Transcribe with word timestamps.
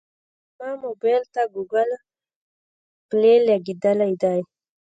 زما 0.57 0.73
موبایل 0.83 1.23
ته 1.33 1.41
ګوګل 1.53 1.89
پلی 3.09 3.35
لګېدلی 3.47 4.13
دی. 4.21 4.39